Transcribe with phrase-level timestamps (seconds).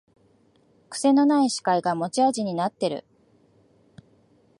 [0.89, 3.05] くせのない司会が持ち味になってる